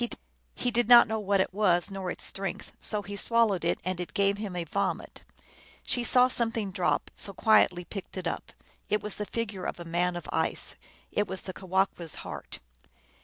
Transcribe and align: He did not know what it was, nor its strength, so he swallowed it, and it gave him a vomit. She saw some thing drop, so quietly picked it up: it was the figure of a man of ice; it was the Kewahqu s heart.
He 0.55 0.71
did 0.71 0.89
not 0.89 1.07
know 1.07 1.19
what 1.19 1.39
it 1.41 1.53
was, 1.53 1.91
nor 1.91 2.09
its 2.09 2.23
strength, 2.25 2.71
so 2.79 3.03
he 3.03 3.15
swallowed 3.15 3.63
it, 3.63 3.77
and 3.85 3.99
it 3.99 4.15
gave 4.15 4.39
him 4.39 4.55
a 4.55 4.63
vomit. 4.63 5.21
She 5.83 6.03
saw 6.03 6.27
some 6.27 6.51
thing 6.51 6.71
drop, 6.71 7.11
so 7.15 7.33
quietly 7.35 7.85
picked 7.85 8.17
it 8.17 8.25
up: 8.25 8.51
it 8.89 9.03
was 9.03 9.17
the 9.17 9.27
figure 9.27 9.65
of 9.65 9.79
a 9.79 9.85
man 9.85 10.15
of 10.15 10.27
ice; 10.33 10.75
it 11.11 11.27
was 11.27 11.43
the 11.43 11.53
Kewahqu 11.53 12.03
s 12.03 12.15
heart. 12.25 12.57